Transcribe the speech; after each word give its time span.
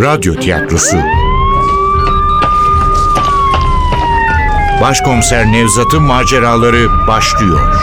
Radyo 0.00 0.34
Tiyatrosu 0.34 0.96
Başkomiser 4.80 5.52
Nevzat'ın 5.52 6.02
maceraları 6.02 7.06
başlıyor. 7.08 7.74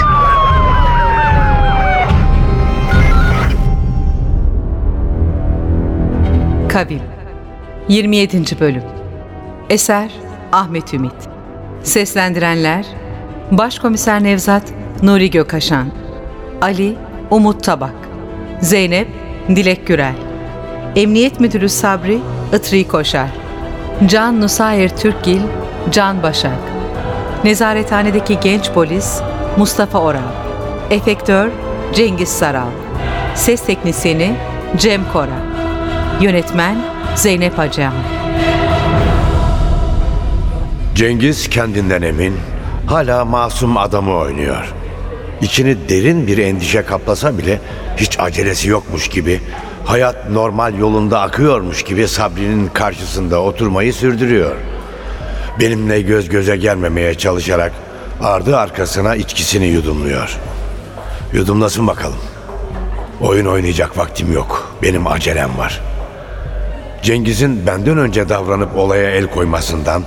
Kavim 6.69 7.01
27. 7.87 8.59
Bölüm 8.59 8.83
Eser 9.69 10.11
Ahmet 10.51 10.93
Ümit 10.93 11.13
Seslendirenler 11.83 12.85
Başkomiser 13.51 14.23
Nevzat 14.23 14.73
Nuri 15.03 15.31
Gökaşan 15.31 15.87
Ali 16.61 16.95
Umut 17.31 17.63
Tabak 17.63 17.95
Zeynep 18.61 19.07
Dilek 19.49 19.87
Gürel 19.87 20.24
Emniyet 20.95 21.39
Müdürü 21.39 21.69
Sabri 21.69 22.19
Itri 22.53 22.87
Koşar. 22.87 23.29
Can 24.07 24.41
Nusayir 24.41 24.89
Türkgil 24.89 25.41
Can 25.91 26.23
Başak. 26.23 26.59
Nezarethanedeki 27.43 28.39
genç 28.39 28.71
polis 28.71 29.19
Mustafa 29.57 29.99
Oral. 29.99 30.31
Efektör 30.89 31.49
Cengiz 31.93 32.29
Saral. 32.29 32.67
Ses 33.35 33.65
teknisyeni 33.65 34.35
Cem 34.77 35.01
Kora. 35.13 35.39
Yönetmen 36.21 36.77
Zeynep 37.15 37.59
Acan 37.59 37.93
Cengiz 40.95 41.49
kendinden 41.49 42.01
emin, 42.01 42.33
hala 42.87 43.25
masum 43.25 43.77
adamı 43.77 44.13
oynuyor. 44.13 44.73
İçini 45.41 45.89
derin 45.89 46.27
bir 46.27 46.37
endişe 46.37 46.81
kaplasa 46.81 47.37
bile 47.37 47.59
hiç 47.97 48.19
acelesi 48.19 48.69
yokmuş 48.69 49.07
gibi, 49.07 49.41
hayat 49.85 50.29
normal 50.29 50.77
yolunda 50.77 51.21
akıyormuş 51.21 51.83
gibi 51.83 52.07
Sabri'nin 52.07 52.67
karşısında 52.67 53.41
oturmayı 53.41 53.93
sürdürüyor. 53.93 54.55
Benimle 55.59 56.01
göz 56.01 56.29
göze 56.29 56.57
gelmemeye 56.57 57.15
çalışarak 57.15 57.71
ardı 58.21 58.57
arkasına 58.57 59.15
içkisini 59.15 59.65
yudumluyor. 59.65 60.37
Yudumlasın 61.33 61.87
bakalım. 61.87 62.19
Oyun 63.21 63.45
oynayacak 63.45 63.97
vaktim 63.97 64.33
yok. 64.33 64.75
Benim 64.81 65.07
acelem 65.07 65.57
var.'' 65.57 65.95
Cengiz'in 67.05 67.67
benden 67.67 67.97
önce 67.97 68.29
davranıp 68.29 68.77
olaya 68.77 69.11
el 69.11 69.27
koymasından, 69.27 70.03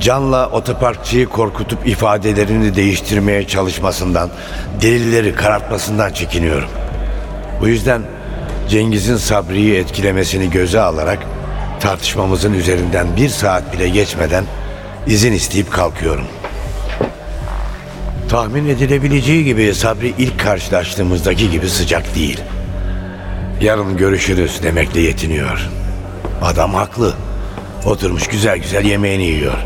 Can'la 0.00 0.50
otoparkçıyı 0.50 1.26
korkutup 1.26 1.86
ifadelerini 1.86 2.76
değiştirmeye 2.76 3.46
çalışmasından, 3.46 4.30
delilleri 4.82 5.34
karartmasından 5.34 6.12
çekiniyorum. 6.12 6.68
Bu 7.60 7.68
yüzden 7.68 8.02
Cengiz'in 8.68 9.16
Sabri'yi 9.16 9.76
etkilemesini 9.76 10.50
göze 10.50 10.80
alarak 10.80 11.18
tartışmamızın 11.80 12.54
üzerinden 12.54 13.16
bir 13.16 13.28
saat 13.28 13.72
bile 13.72 13.88
geçmeden 13.88 14.44
izin 15.06 15.32
isteyip 15.32 15.72
kalkıyorum. 15.72 16.24
Tahmin 18.28 18.68
edilebileceği 18.68 19.44
gibi 19.44 19.74
Sabri 19.74 20.14
ilk 20.18 20.40
karşılaştığımızdaki 20.40 21.50
gibi 21.50 21.68
sıcak 21.68 22.14
değil. 22.14 22.40
Yarın 23.60 23.96
görüşürüz 23.96 24.62
demekle 24.62 25.00
yetiniyor. 25.00 25.68
Adam 26.42 26.74
haklı. 26.74 27.14
Oturmuş 27.84 28.26
güzel 28.26 28.58
güzel 28.58 28.84
yemeğini 28.84 29.24
yiyor. 29.24 29.58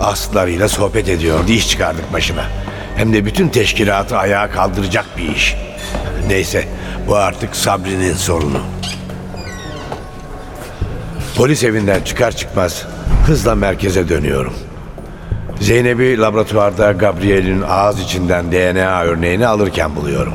Aslarıyla 0.00 0.68
sohbet 0.68 1.08
ediyor. 1.08 1.48
İş 1.48 1.68
çıkardık 1.68 2.12
başına. 2.12 2.44
Hem 2.96 3.12
de 3.12 3.24
bütün 3.24 3.48
teşkilatı 3.48 4.16
ayağa 4.16 4.50
kaldıracak 4.50 5.06
bir 5.18 5.36
iş. 5.36 5.54
Neyse 6.28 6.64
bu 7.08 7.16
artık 7.16 7.56
Sabri'nin 7.56 8.14
sorunu. 8.14 8.60
Polis 11.36 11.64
evinden 11.64 12.00
çıkar 12.00 12.32
çıkmaz 12.32 12.86
hızla 13.26 13.54
merkeze 13.54 14.08
dönüyorum. 14.08 14.52
Zeynep'i 15.60 16.18
laboratuvarda 16.18 16.92
Gabriel'in 16.92 17.62
ağız 17.68 18.00
içinden 18.00 18.52
DNA 18.52 19.02
örneğini 19.02 19.46
alırken 19.46 19.96
buluyorum. 19.96 20.32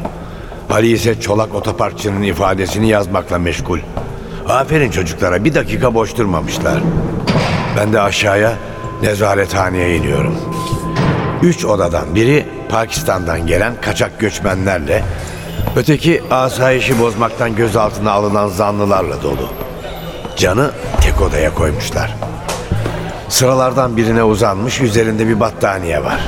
Ali 0.69 0.91
ise 0.91 1.21
çolak 1.21 1.55
otoparkçının 1.55 2.21
ifadesini 2.21 2.89
yazmakla 2.89 3.39
meşgul. 3.39 3.79
Aferin 4.49 4.91
çocuklara 4.91 5.43
bir 5.43 5.55
dakika 5.55 5.93
boş 5.93 6.17
durmamışlar. 6.17 6.81
Ben 7.77 7.93
de 7.93 8.01
aşağıya 8.01 8.53
nezarethaneye 9.01 9.95
iniyorum. 9.95 10.35
Üç 11.43 11.65
odadan 11.65 12.15
biri 12.15 12.45
Pakistan'dan 12.69 13.47
gelen 13.47 13.73
kaçak 13.81 14.19
göçmenlerle, 14.19 15.03
öteki 15.75 16.23
asayişi 16.31 16.99
bozmaktan 16.99 17.55
gözaltına 17.55 18.11
alınan 18.11 18.47
zanlılarla 18.47 19.23
dolu. 19.23 19.49
Canı 20.37 20.71
tek 21.01 21.21
odaya 21.21 21.53
koymuşlar. 21.53 22.15
Sıralardan 23.29 23.97
birine 23.97 24.23
uzanmış 24.23 24.81
üzerinde 24.81 25.27
bir 25.27 25.39
battaniye 25.39 26.03
var. 26.03 26.19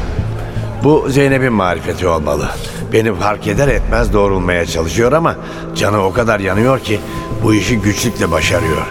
Bu 0.84 1.06
Zeynep'in 1.10 1.54
marifeti 1.54 2.08
olmalı. 2.08 2.50
Beni 2.94 3.16
fark 3.16 3.48
eder 3.48 3.68
etmez 3.68 4.14
doğrulmaya 4.14 4.66
çalışıyor 4.66 5.12
ama 5.12 5.36
canı 5.76 6.04
o 6.06 6.14
kadar 6.14 6.40
yanıyor 6.40 6.80
ki 6.80 7.00
bu 7.44 7.54
işi 7.54 7.78
güçlükle 7.80 8.32
başarıyor. 8.32 8.86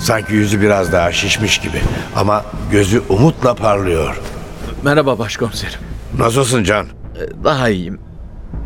Sanki 0.00 0.32
yüzü 0.34 0.60
biraz 0.60 0.92
daha 0.92 1.12
şişmiş 1.12 1.58
gibi 1.58 1.80
ama 2.16 2.44
gözü 2.72 3.02
umutla 3.08 3.54
parlıyor. 3.54 4.20
Merhaba 4.82 5.18
başkomiserim. 5.18 5.78
Nasılsın 6.18 6.64
Can? 6.64 6.86
Ee, 6.86 7.44
Daha 7.44 7.68
iyiyim. 7.68 7.98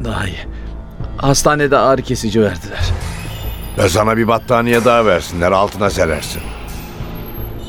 Daha 0.04 0.26
iyi. 0.26 0.38
Hastanede 1.22 1.78
ağrı 1.78 2.02
kesici 2.02 2.42
verdiler. 2.42 2.80
Ve 3.78 3.88
sana 3.88 4.16
bir 4.16 4.28
battaniye 4.28 4.84
daha 4.84 5.06
versinler 5.06 5.52
altına 5.52 5.90
serersin. 5.90 6.42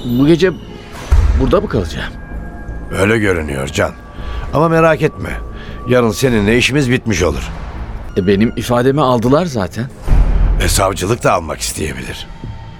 Bu 0.06 0.28
gece 0.28 0.51
burada 1.39 1.62
mı 1.62 1.69
kalacağım? 1.69 2.13
Öyle 3.00 3.17
görünüyor 3.17 3.67
Can. 3.67 3.91
Ama 4.53 4.69
merak 4.69 5.01
etme. 5.01 5.29
Yarın 5.89 6.12
seninle 6.12 6.57
işimiz 6.57 6.91
bitmiş 6.91 7.23
olur. 7.23 7.50
E, 8.17 8.28
benim 8.28 8.53
ifademi 8.56 9.01
aldılar 9.01 9.45
zaten. 9.45 9.85
Ve 10.63 10.68
savcılık 10.68 11.23
da 11.23 11.33
almak 11.33 11.59
isteyebilir. 11.59 12.28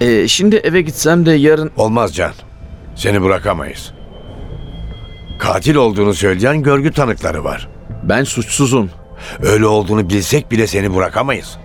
E, 0.00 0.28
şimdi 0.28 0.56
eve 0.56 0.80
gitsem 0.82 1.26
de 1.26 1.32
yarın... 1.32 1.70
Olmaz 1.76 2.14
Can. 2.14 2.32
Seni 2.96 3.22
bırakamayız. 3.22 3.92
Katil 5.38 5.74
olduğunu 5.74 6.14
söyleyen 6.14 6.62
görgü 6.62 6.92
tanıkları 6.92 7.44
var. 7.44 7.68
Ben 8.02 8.24
suçsuzum. 8.24 8.90
Öyle 9.42 9.66
olduğunu 9.66 10.08
bilsek 10.08 10.50
bile 10.50 10.66
seni 10.66 10.94
bırakamayız. 10.94 11.58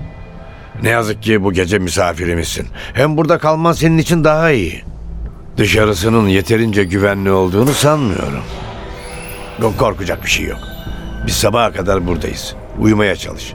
Ne 0.84 0.90
yazık 0.90 1.24
ki 1.24 1.44
bu 1.44 1.54
gece 1.54 1.80
misafirimizsin. 1.80 2.68
Hem 2.94 3.18
burada 3.18 3.38
kalman 3.38 3.74
senin 3.74 3.98
için 3.98 4.24
daha 4.24 4.52
iyi. 4.52 4.84
Dışarısının 5.58 6.28
yeterince 6.28 6.84
güvenli 6.84 7.32
olduğunu 7.32 7.72
sanmıyorum. 7.72 8.44
Yok 9.62 9.78
korkacak 9.78 10.24
bir 10.24 10.30
şey 10.30 10.46
yok. 10.46 10.60
Biz 11.28 11.34
sabaha 11.34 11.74
kadar 11.74 12.08
buradayız. 12.08 12.56
Uyumaya 12.80 13.16
çalış. 13.16 13.54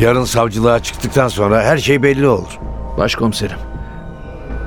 Yarın 0.00 0.24
savcılığa 0.24 0.82
çıktıktan 0.82 1.28
sonra 1.28 1.62
her 1.62 1.78
şey 1.78 2.02
belli 2.02 2.26
olur. 2.26 2.58
Başkomiserim. 2.98 3.58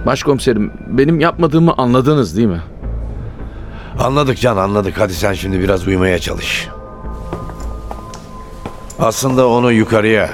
Başkomiserim 0.06 0.72
benim 0.88 1.20
yapmadığımı 1.20 1.74
anladınız 1.78 2.38
değil 2.38 2.48
mi? 2.48 2.62
Anladık 4.00 4.40
Can 4.42 4.58
anladık. 4.58 5.00
Hadi 5.00 5.14
sen 5.14 5.34
şimdi 5.34 5.60
biraz 5.60 5.88
uyumaya 5.88 6.20
çalış. 6.20 6.68
Aslında 9.00 9.48
onu 9.48 9.72
yukarıya 9.72 10.30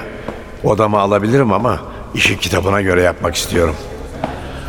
odama 0.64 1.00
alabilirim 1.00 1.52
ama 1.52 1.80
işi 2.14 2.38
kitabına 2.38 2.80
göre 2.82 3.02
yapmak 3.02 3.34
istiyorum. 3.34 3.74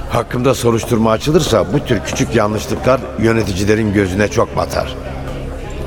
Hakkımda 0.09 0.53
soruşturma 0.53 1.11
açılırsa 1.11 1.73
bu 1.73 1.79
tür 1.79 1.99
küçük 1.99 2.35
yanlışlıklar 2.35 3.01
yöneticilerin 3.19 3.93
gözüne 3.93 4.27
çok 4.27 4.57
batar. 4.57 4.95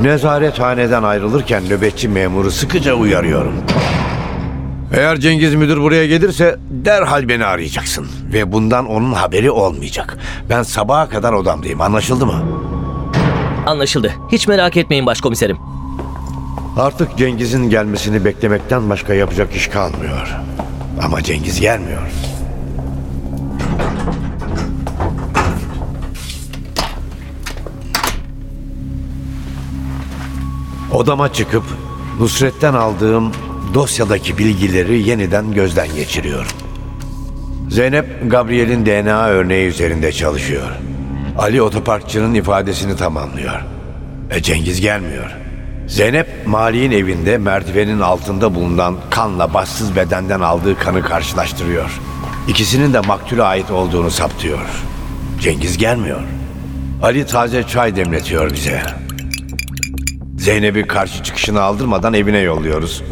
Nezarethaneden 0.01 1.03
ayrılırken 1.03 1.65
nöbetçi 1.69 2.09
memuru 2.09 2.51
sıkıca 2.51 2.95
uyarıyorum. 2.95 3.53
Eğer 4.97 5.17
Cengiz 5.21 5.55
müdür 5.55 5.81
buraya 5.81 6.07
gelirse 6.07 6.57
derhal 6.71 7.29
beni 7.29 7.45
arayacaksın. 7.45 8.07
Ve 8.33 8.53
bundan 8.53 8.87
onun 8.87 9.13
haberi 9.13 9.51
olmayacak. 9.51 10.19
Ben 10.51 10.63
sabaha 10.63 11.09
kadar 11.09 11.33
odamdayım 11.33 11.81
anlaşıldı 11.81 12.27
mı? 12.27 12.43
Anlaşıldı. 13.67 14.13
Hiç 14.33 14.49
merak 14.49 14.77
etmeyin 14.77 15.07
başkomiserim. 15.07 15.57
Artık 16.77 17.19
Cengiz'in 17.19 17.71
gelmesini 17.71 18.25
beklemekten 18.25 18.91
başka 18.91 19.15
yapacak 19.15 19.57
iş 19.57 19.69
kalmıyor. 19.69 20.37
Ama 21.03 21.23
Cengiz 21.23 21.61
gelmiyor. 21.61 22.03
Odama 30.93 31.33
çıkıp 31.33 31.65
Nusret'ten 32.21 32.75
aldığım 32.75 33.33
dosyadaki 33.75 34.39
bilgileri 34.39 35.09
yeniden 35.09 35.53
gözden 35.53 35.95
geçiriyorum. 35.95 36.53
Zeynep, 37.71 38.31
Gabriel'in 38.31 38.87
DNA 38.87 39.27
örneği 39.27 39.69
üzerinde 39.69 40.13
çalışıyor. 40.13 40.71
Ali 41.39 41.63
otoparkçının 41.63 42.35
ifadesini 42.35 42.97
tamamlıyor. 42.97 43.61
E 44.31 44.43
Cengiz 44.43 44.81
gelmiyor. 44.81 45.46
Zeynep 45.87 46.47
Mali'nin 46.47 46.91
evinde 46.91 47.39
merdivenin 47.39 48.01
altında 48.01 48.55
bulunan 48.55 48.97
kanla 49.11 49.55
bassız 49.55 49.97
bedenden 49.97 50.41
aldığı 50.41 50.79
kanı 50.79 51.03
karşılaştırıyor. 51.03 52.01
İkisinin 52.49 52.93
de 52.93 53.01
maktule 53.01 53.43
ait 53.43 53.71
olduğunu 53.71 54.11
saptıyor. 54.11 54.85
Cengiz 55.41 55.79
gelmiyor. 55.79 56.21
Ali 57.03 57.27
taze 57.27 57.63
çay 57.63 57.97
demletiyor 57.97 58.53
bize. 58.53 58.83
Zeynep'i 60.39 60.87
karşı 60.87 61.23
çıkışını 61.23 61.63
aldırmadan 61.63 62.15
evine 62.15 62.39
yolluyoruz. 62.39 63.03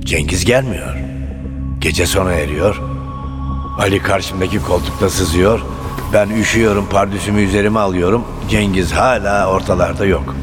Cengiz 0.00 0.44
gelmiyor. 0.44 0.96
Gece 1.78 2.06
sona 2.06 2.32
eriyor. 2.32 2.80
Ali 3.78 3.98
karşımdaki 3.98 4.62
koltukta 4.62 5.10
sızıyor. 5.10 5.60
Ben 6.12 6.28
üşüyorum, 6.28 6.86
pardüsümü 6.90 7.42
üzerime 7.42 7.78
alıyorum. 7.78 8.24
Cengiz 8.50 8.92
hala 8.92 9.48
ortalarda 9.48 10.06
yok. 10.06 10.36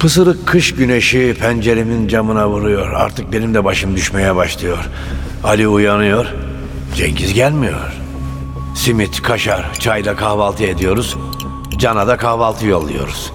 Pısırık 0.00 0.46
kış 0.46 0.74
güneşi 0.74 1.36
penceremin 1.40 2.08
camına 2.08 2.48
vuruyor. 2.48 2.92
Artık 2.92 3.32
benim 3.32 3.54
de 3.54 3.64
başım 3.64 3.96
düşmeye 3.96 4.36
başlıyor. 4.36 4.78
Ali 5.44 5.68
uyanıyor. 5.68 6.26
Cengiz 6.94 7.34
gelmiyor. 7.34 7.92
Simit, 8.74 9.22
kaşar, 9.22 9.72
çayla 9.78 10.16
kahvaltı 10.16 10.64
ediyoruz. 10.64 11.16
Can'a 11.78 12.06
da 12.06 12.16
kahvaltı 12.16 12.66
yolluyoruz. 12.66 13.32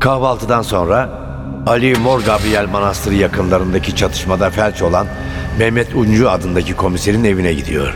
Kahvaltıdan 0.00 0.62
sonra 0.62 1.24
Ali 1.66 1.94
Mor 1.94 2.20
Gabriel 2.20 2.68
Manastırı 2.68 3.14
yakınlarındaki 3.14 3.96
çatışmada 3.96 4.50
felç 4.50 4.82
olan 4.82 5.06
Mehmet 5.58 5.94
Uncu 5.94 6.30
adındaki 6.30 6.74
komiserin 6.74 7.24
evine 7.24 7.52
gidiyor. 7.52 7.94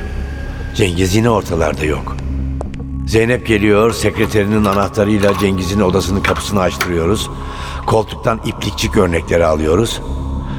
Cengiz 0.75 1.15
yine 1.15 1.31
ortalarda 1.31 1.85
yok. 1.85 2.17
Zeynep 3.09 3.47
geliyor, 3.47 3.93
sekreterinin 3.93 4.65
anahtarıyla 4.65 5.39
Cengiz'in 5.41 5.81
odasının 5.81 6.21
kapısını 6.21 6.61
açtırıyoruz. 6.61 7.31
Koltuktan 7.87 8.41
iplikçik 8.47 8.97
örnekleri 8.97 9.47
alıyoruz. 9.47 10.03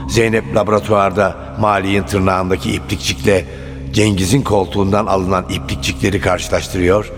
Zeynep 0.09 0.55
laboratuvarda 0.55 1.55
Mali'nin 1.59 2.03
tırnağındaki 2.03 2.71
iplikçikle 2.71 3.45
Cengiz'in 3.93 4.41
koltuğundan 4.41 5.05
alınan 5.05 5.45
iplikçikleri 5.49 6.21
karşılaştırıyor. 6.21 7.11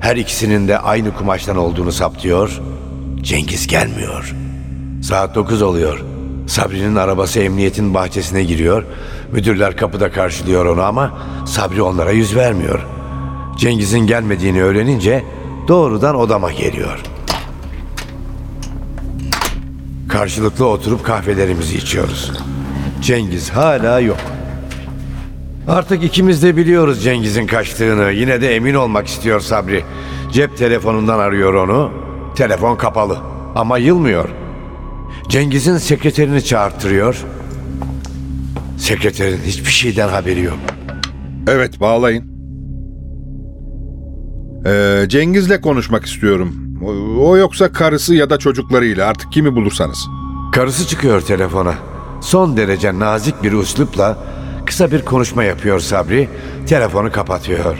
Her 0.00 0.16
ikisinin 0.16 0.68
de 0.68 0.78
aynı 0.78 1.14
kumaştan 1.14 1.56
olduğunu 1.56 1.92
saptıyor. 1.92 2.60
Cengiz 3.22 3.66
gelmiyor. 3.66 4.34
Saat 5.02 5.34
9 5.34 5.62
oluyor. 5.62 6.04
Sabri'nin 6.46 6.96
arabası 6.96 7.40
emniyetin 7.40 7.94
bahçesine 7.94 8.44
giriyor. 8.44 8.84
Müdürler 9.32 9.76
kapıda 9.76 10.12
karşılıyor 10.12 10.66
onu 10.66 10.82
ama 10.82 11.18
Sabri 11.46 11.82
onlara 11.82 12.10
yüz 12.10 12.36
vermiyor. 12.36 12.99
Cengiz'in 13.60 13.98
gelmediğini 14.06 14.62
öğrenince 14.62 15.24
doğrudan 15.68 16.16
odama 16.16 16.52
geliyor. 16.52 17.02
Karşılıklı 20.08 20.66
oturup 20.66 21.04
kahvelerimizi 21.04 21.76
içiyoruz. 21.76 22.32
Cengiz 23.02 23.50
hala 23.50 24.00
yok. 24.00 24.16
Artık 25.68 26.04
ikimiz 26.04 26.42
de 26.42 26.56
biliyoruz 26.56 27.04
Cengiz'in 27.04 27.46
kaçtığını. 27.46 28.12
Yine 28.12 28.40
de 28.40 28.56
emin 28.56 28.74
olmak 28.74 29.06
istiyor 29.06 29.40
Sabri. 29.40 29.84
Cep 30.32 30.56
telefonundan 30.56 31.18
arıyor 31.18 31.54
onu. 31.54 31.92
Telefon 32.36 32.76
kapalı 32.76 33.18
ama 33.54 33.78
yılmıyor. 33.78 34.28
Cengiz'in 35.28 35.78
sekreterini 35.78 36.44
çağırttırıyor. 36.44 37.24
Sekreterin 38.78 39.40
hiçbir 39.46 39.70
şeyden 39.70 40.08
haberi 40.08 40.42
yok. 40.42 40.58
Evet 41.48 41.80
bağlayın. 41.80 42.29
Ee, 44.66 45.04
Cengiz'le 45.08 45.60
konuşmak 45.62 46.06
istiyorum. 46.06 46.54
O, 47.20 47.36
yoksa 47.36 47.72
karısı 47.72 48.14
ya 48.14 48.30
da 48.30 48.38
çocuklarıyla 48.38 49.06
artık 49.06 49.32
kimi 49.32 49.54
bulursanız. 49.56 50.08
Karısı 50.52 50.86
çıkıyor 50.86 51.20
telefona. 51.20 51.74
Son 52.20 52.56
derece 52.56 52.98
nazik 52.98 53.42
bir 53.42 53.52
üslupla 53.52 54.18
kısa 54.66 54.90
bir 54.90 55.04
konuşma 55.04 55.44
yapıyor 55.44 55.80
Sabri. 55.80 56.28
Telefonu 56.66 57.12
kapatıyor. 57.12 57.78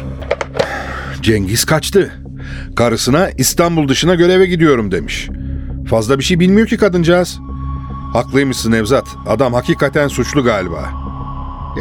Cengiz 1.23 1.65
kaçtı. 1.65 2.12
Karısına 2.77 3.31
İstanbul 3.31 3.88
dışına 3.88 4.15
göreve 4.15 4.47
gidiyorum 4.47 4.91
demiş. 4.91 5.29
Fazla 5.91 6.19
bir 6.19 6.25
şey 6.25 6.41
bilmiyor 6.41 6.67
ki 6.67 6.77
kadıncağız. 6.77 7.41
Haklıymışsın 8.12 8.73
Nevzat. 8.73 9.06
Adam 9.27 9.55
hakikaten 9.55 10.09
suçlu 10.09 10.44
galiba. 10.44 10.91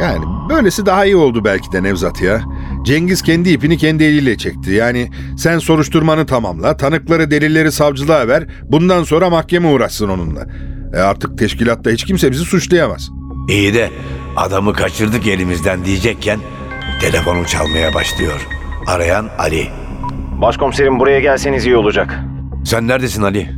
Yani 0.00 0.24
böylesi 0.48 0.86
daha 0.86 1.04
iyi 1.04 1.16
oldu 1.16 1.44
belki 1.44 1.72
de 1.72 1.82
Nevzat 1.82 2.22
ya. 2.22 2.40
Cengiz 2.84 3.22
kendi 3.22 3.50
ipini 3.50 3.78
kendi 3.78 4.04
eliyle 4.04 4.36
çekti. 4.36 4.70
Yani 4.72 5.08
sen 5.38 5.58
soruşturmanı 5.58 6.26
tamamla, 6.26 6.76
tanıkları, 6.76 7.30
delilleri 7.30 7.72
savcılığa 7.72 8.28
ver. 8.28 8.44
Bundan 8.62 9.02
sonra 9.02 9.30
mahkeme 9.30 9.68
uğraşsın 9.68 10.08
onunla. 10.08 10.46
E 10.94 10.98
artık 10.98 11.38
teşkilatta 11.38 11.90
hiç 11.90 12.04
kimse 12.04 12.30
bizi 12.30 12.44
suçlayamaz. 12.44 13.10
İyi 13.48 13.74
de 13.74 13.90
adamı 14.36 14.72
kaçırdık 14.72 15.26
elimizden 15.26 15.84
diyecekken 15.84 16.40
telefonum 17.00 17.44
çalmaya 17.44 17.94
başlıyor. 17.94 18.46
Arayan 18.86 19.28
Ali. 19.38 19.66
Başkomiserim 20.40 21.00
buraya 21.00 21.20
gelseniz 21.20 21.66
iyi 21.66 21.76
olacak. 21.76 22.18
Sen 22.64 22.88
neredesin 22.88 23.22
Ali? 23.22 23.50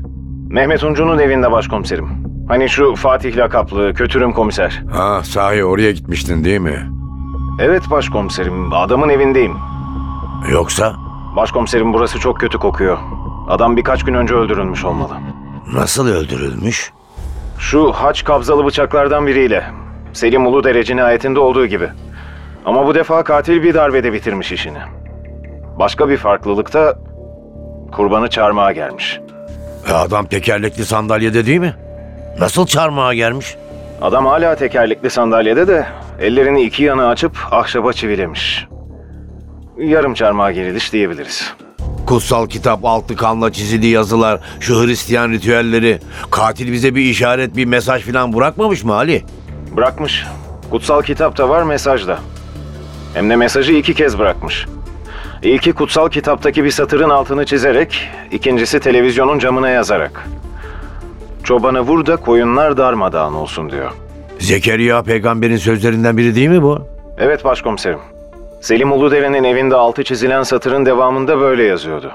Mehmet 0.51 0.85
Uncu'nun 0.85 1.19
evinde 1.19 1.51
başkomiserim. 1.51 2.07
Hani 2.49 2.69
şu 2.69 2.95
Fatih 2.95 3.37
lakaplı 3.37 3.95
kötürüm 3.95 4.33
komiser. 4.33 4.83
Ha 4.91 5.21
sahi 5.25 5.65
oraya 5.65 5.93
gitmiştin 5.93 6.45
değil 6.45 6.61
mi? 6.61 6.89
Evet 7.59 7.91
başkomiserim 7.91 8.73
adamın 8.73 9.09
evindeyim. 9.09 9.57
Yoksa 10.51 10.95
Başkomiserim 11.37 11.93
burası 11.93 12.19
çok 12.19 12.41
kötü 12.41 12.59
kokuyor. 12.59 12.99
Adam 13.49 13.77
birkaç 13.77 14.05
gün 14.05 14.15
önce 14.15 14.35
öldürülmüş 14.35 14.85
olmalı. 14.85 15.13
nasıl 15.73 16.09
öldürülmüş? 16.09 16.93
Şu 17.59 17.93
haç 17.93 18.25
kabzalı 18.25 18.65
bıçaklardan 18.67 19.27
biriyle. 19.27 19.65
Selim 20.13 20.47
Uludere 20.47 20.85
cinayetinde 20.85 21.41
olduğu 21.41 21.67
gibi. 21.67 21.89
Ama 22.65 22.87
bu 22.87 22.95
defa 22.95 23.25
katil 23.25 23.63
bir 23.63 23.75
darbede 23.75 24.13
bitirmiş 24.13 24.53
işini. 24.53 24.79
Başka 25.79 26.09
bir 26.09 26.17
farklılıkta 26.17 26.95
kurbanı 27.93 28.31
çarmıha 28.31 28.73
gelmiş. 28.73 29.21
E, 29.91 29.93
adam 29.93 30.27
tekerlekli 30.27 30.85
sandalyede 30.85 31.47
değil 31.47 31.61
mi? 31.61 31.75
Nasıl 32.39 32.67
çarmıha 32.67 33.15
gelmiş? 33.15 33.57
Adam 34.03 34.27
hala 34.27 34.57
tekerlekli 34.57 35.11
sandalyede 35.11 35.69
de 35.69 35.87
ellerini 36.20 36.62
iki 36.62 36.82
yana 36.82 37.09
açıp 37.09 37.38
ahşaba 37.50 37.93
çivilemiş. 37.93 38.67
Yarım 39.79 40.14
çarmıha 40.14 40.53
geriliş 40.53 40.93
diyebiliriz. 40.93 41.55
Kutsal 42.06 42.47
kitap 42.47 42.85
altı 42.85 43.17
kanla 43.17 43.53
çizili 43.53 43.87
yazılar, 43.87 44.41
şu 44.61 44.82
Hristiyan 44.87 45.31
ritüelleri. 45.31 45.99
Katil 46.31 46.73
bize 46.73 46.94
bir 46.94 47.00
işaret, 47.05 47.56
bir 47.56 47.64
mesaj 47.64 48.03
falan 48.03 48.32
bırakmamış 48.32 48.85
mı 48.85 48.94
Ali? 48.94 49.25
Bırakmış. 49.76 50.26
Kutsal 50.70 51.03
kitapta 51.03 51.49
var 51.49 51.62
mesajda. 51.62 52.19
Hem 53.15 53.31
de 53.31 53.37
mesajı 53.37 53.73
iki 53.73 53.94
kez 53.94 54.19
bırakmış. 54.19 54.67
İlki 55.43 55.72
kutsal 55.72 56.08
kitaptaki 56.08 56.65
bir 56.65 56.70
satırın 56.70 57.10
altını 57.10 57.46
çizerek, 57.46 58.08
ikincisi 58.31 58.81
televizyonun 58.81 59.39
camına 59.39 59.69
yazarak. 59.69 60.29
Çobanı 61.44 61.81
vur 61.81 62.06
da 62.06 62.17
koyunlar 62.17 62.77
darmadağın 62.77 63.34
olsun 63.34 63.70
diyor. 63.70 63.93
Zekeriya 64.39 65.03
peygamberin 65.03 65.56
sözlerinden 65.56 66.17
biri 66.17 66.34
değil 66.34 66.48
mi 66.48 66.62
bu? 66.62 66.89
Evet 67.19 67.44
başkomiserim. 67.44 67.98
Selim 68.60 68.93
Uludere'nin 68.93 69.44
evinde 69.44 69.77
altı 69.77 70.05
çizilen 70.05 70.43
satırın 70.43 70.86
devamında 70.86 71.41
böyle 71.41 71.62
yazıyordu. 71.62 72.12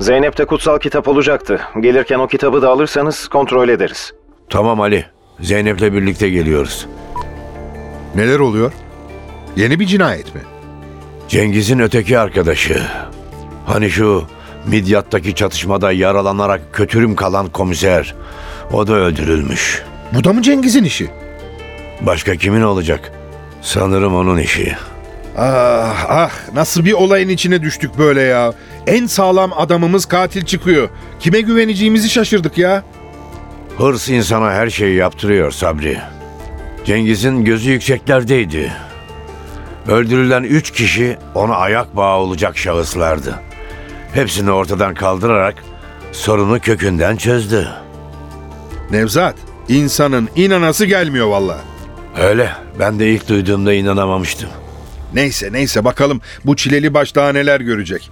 Zeynep'te 0.00 0.44
kutsal 0.44 0.78
kitap 0.78 1.08
olacaktı. 1.08 1.60
Gelirken 1.80 2.18
o 2.18 2.26
kitabı 2.26 2.62
da 2.62 2.70
alırsanız 2.70 3.28
kontrol 3.28 3.68
ederiz. 3.68 4.12
Tamam 4.50 4.80
Ali. 4.80 5.04
Zeynep'le 5.40 5.82
birlikte 5.82 6.28
geliyoruz. 6.28 6.86
Neler 8.14 8.38
oluyor? 8.38 8.72
Yeni 9.56 9.80
bir 9.80 9.86
cinayet 9.86 10.34
mi? 10.34 10.40
Cengiz'in 11.28 11.78
öteki 11.78 12.18
arkadaşı. 12.18 12.82
Hani 13.66 13.90
şu 13.90 14.24
Midyat'taki 14.66 15.34
çatışmada 15.34 15.92
yaralanarak 15.92 16.60
kötürüm 16.72 17.16
kalan 17.16 17.46
komiser. 17.48 18.14
O 18.72 18.86
da 18.86 18.92
öldürülmüş. 18.94 19.82
Bu 20.14 20.24
da 20.24 20.32
mı 20.32 20.42
Cengiz'in 20.42 20.84
işi? 20.84 21.10
Başka 22.00 22.36
kimin 22.36 22.62
olacak? 22.62 23.12
Sanırım 23.62 24.14
onun 24.14 24.38
işi. 24.38 24.76
Ah 25.38 26.06
ah 26.08 26.30
nasıl 26.54 26.84
bir 26.84 26.92
olayın 26.92 27.28
içine 27.28 27.62
düştük 27.62 27.98
böyle 27.98 28.20
ya. 28.20 28.52
En 28.86 29.06
sağlam 29.06 29.52
adamımız 29.56 30.06
katil 30.06 30.44
çıkıyor. 30.44 30.88
Kime 31.20 31.40
güveneceğimizi 31.40 32.10
şaşırdık 32.10 32.58
ya. 32.58 32.82
Hırs 33.78 34.08
insana 34.08 34.52
her 34.52 34.70
şeyi 34.70 34.96
yaptırıyor 34.96 35.50
Sabri. 35.50 35.98
Cengiz'in 36.84 37.44
gözü 37.44 37.70
yükseklerdeydi. 37.70 38.72
Öldürülen 39.88 40.42
üç 40.42 40.70
kişi 40.70 41.18
ona 41.34 41.56
ayak 41.56 41.96
bağı 41.96 42.16
olacak 42.16 42.58
şahıslardı. 42.58 43.40
Hepsini 44.12 44.50
ortadan 44.50 44.94
kaldırarak 44.94 45.54
sorunu 46.12 46.60
kökünden 46.60 47.16
çözdü. 47.16 47.68
Nevzat, 48.90 49.34
insanın 49.68 50.28
inanası 50.36 50.86
gelmiyor 50.86 51.26
valla. 51.26 51.60
Öyle. 52.20 52.50
Ben 52.78 52.98
de 52.98 53.10
ilk 53.10 53.28
duyduğumda 53.28 53.72
inanamamıştım. 53.72 54.48
Neyse 55.14 55.48
neyse 55.52 55.84
bakalım 55.84 56.20
bu 56.44 56.56
çileli 56.56 56.94
baş 56.94 57.14
daha 57.14 57.32
neler 57.32 57.60
görecek. 57.60 58.10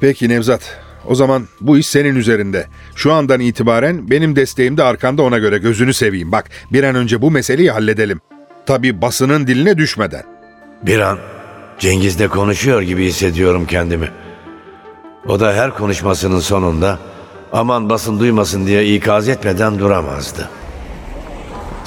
Peki 0.00 0.28
Nevzat, 0.28 0.76
o 1.06 1.14
zaman 1.14 1.48
bu 1.60 1.78
iş 1.78 1.86
senin 1.86 2.16
üzerinde. 2.16 2.66
Şu 2.94 3.12
andan 3.12 3.40
itibaren 3.40 4.10
benim 4.10 4.36
desteğim 4.36 4.76
de 4.76 4.82
arkanda 4.82 5.22
ona 5.22 5.38
göre 5.38 5.58
gözünü 5.58 5.94
seveyim. 5.94 6.32
Bak 6.32 6.50
bir 6.72 6.84
an 6.84 6.94
önce 6.94 7.22
bu 7.22 7.30
meseleyi 7.30 7.70
halledelim. 7.70 8.20
Tabii 8.66 9.02
basının 9.02 9.46
diline 9.46 9.78
düşmeden. 9.78 10.22
Bir 10.82 11.00
an 11.00 11.18
Cengiz'le 11.78 12.28
konuşuyor 12.28 12.82
gibi 12.82 13.04
hissediyorum 13.04 13.66
kendimi. 13.66 14.08
O 15.26 15.40
da 15.40 15.54
her 15.54 15.74
konuşmasının 15.74 16.40
sonunda 16.40 16.98
aman 17.52 17.90
basın 17.90 18.20
duymasın 18.20 18.66
diye 18.66 18.94
ikaz 18.94 19.28
etmeden 19.28 19.78
duramazdı. 19.78 20.48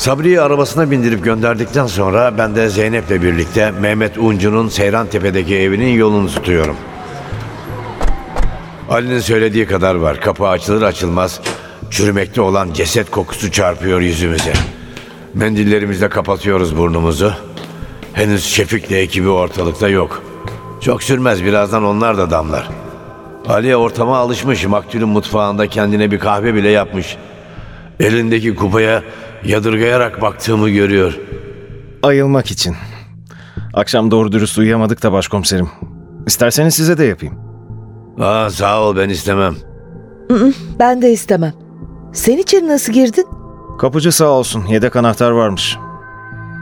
Sabri'yi 0.02 0.42
arabasına 0.42 0.92
bindirip 0.92 1.24
gönderdikten 1.24 1.88
sonra 1.88 2.38
ben 2.38 2.56
de 2.56 2.70
Zeynep'le 2.70 3.10
birlikte 3.10 3.72
Mehmet 3.72 4.18
Uncu'nun 4.18 4.68
Seyrantepe'deki 4.68 5.58
evinin 5.58 5.94
yolunu 5.94 6.28
tutuyorum. 6.28 6.76
Ali'nin 8.90 9.20
söylediği 9.20 9.66
kadar 9.66 9.96
var. 9.96 10.22
Kapı 10.22 10.48
açılır 10.48 10.82
açılmaz 10.82 11.42
çürümekte 11.90 12.42
olan 12.42 12.74
ceset 12.74 13.12
kokusu 13.12 13.52
çarpıyor 13.52 14.02
yüzümüze. 14.02 14.54
Mendillerimizle 15.34 16.10
kapatıyoruz 16.10 16.78
burnumuzu. 16.78 17.34
Henüz 18.14 18.46
Şefik'le 18.46 18.92
ekibi 18.92 19.30
ortalıkta 19.30 19.88
yok. 19.90 20.24
Çok 20.82 21.04
sürmez 21.04 21.44
birazdan 21.46 21.84
onlar 21.84 22.18
da 22.18 22.32
damlar. 22.32 22.70
Ali 23.50 23.76
ortama 23.76 24.18
alışmış. 24.18 24.66
Maktulün 24.66 25.10
mutfağında 25.10 25.68
kendine 25.68 26.12
bir 26.12 26.20
kahve 26.20 26.56
bile 26.56 26.70
yapmış. 26.70 27.18
Elindeki 28.00 28.56
kupaya 28.56 29.04
yadırgayarak 29.46 30.22
baktığımı 30.22 30.70
görüyor. 30.70 31.20
Ayılmak 32.04 32.52
için. 32.52 32.76
Akşam 33.74 34.12
doğru 34.12 34.32
dürüst 34.32 34.58
uyuyamadık 34.58 35.04
da 35.04 35.12
başkomiserim. 35.12 35.70
İsterseniz 36.28 36.76
size 36.76 36.98
de 36.98 37.04
yapayım. 37.06 37.36
Aa, 38.20 38.50
sağ 38.50 38.82
ol 38.82 38.96
ben 38.96 39.10
istemem. 39.10 39.56
Ben 40.80 41.02
de 41.02 41.12
istemem. 41.12 41.54
Sen 42.14 42.38
içeri 42.38 42.68
nasıl 42.68 42.94
girdin? 42.94 43.26
Kapıcı 43.80 44.12
sağ 44.12 44.26
olsun 44.26 44.66
yedek 44.66 44.96
anahtar 44.96 45.32
varmış. 45.32 45.78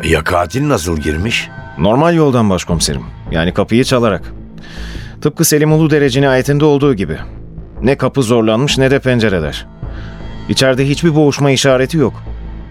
Ya 0.03 0.23
katil 0.23 0.69
nasıl 0.69 0.97
girmiş? 0.97 1.49
Normal 1.77 2.15
yoldan 2.15 2.49
başkomiserim. 2.49 3.01
Yani 3.31 3.53
kapıyı 3.53 3.83
çalarak. 3.83 4.33
Tıpkı 5.21 5.45
Selim 5.45 5.71
Ulu 5.73 6.09
cinayetinde 6.09 6.65
olduğu 6.65 6.93
gibi. 6.93 7.17
Ne 7.81 7.97
kapı 7.97 8.23
zorlanmış 8.23 8.77
ne 8.77 8.91
de 8.91 8.99
pencereler. 8.99 9.67
İçeride 10.49 10.89
hiçbir 10.89 11.15
boğuşma 11.15 11.51
işareti 11.51 11.97
yok. 11.97 12.13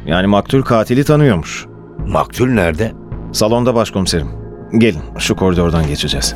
Yani 0.08 0.26
maktul 0.26 0.62
katili 0.62 1.04
tanıyormuş. 1.04 1.66
Maktul 2.06 2.48
nerede? 2.48 2.92
Salonda 3.32 3.74
başkomiserim. 3.74 4.28
Gelin 4.78 5.02
şu 5.18 5.36
koridordan 5.36 5.86
geçeceğiz. 5.86 6.34